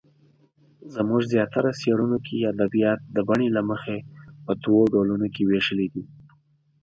زموږ 0.93 1.21
زیاتره 1.33 1.71
څېړنو 1.81 2.17
کې 2.25 2.49
ادبیات 2.53 2.99
د 3.15 3.17
بڼې 3.27 3.47
له 3.55 3.61
مخې 3.69 3.97
په 4.45 4.51
دوو 4.63 4.81
ډولونو 4.93 5.25
وېشلې 5.49 5.87
دي. 5.93 6.03